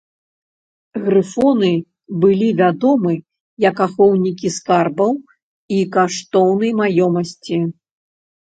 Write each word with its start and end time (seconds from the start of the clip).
Грыфоны 1.03 1.69
былі 2.23 2.47
вядомы 2.61 3.13
як 3.67 3.77
ахоўнікі 3.87 4.53
скарбаў 4.57 5.13
і 5.79 5.85
каштоўнай 5.99 6.71
маёмасці. 6.83 7.57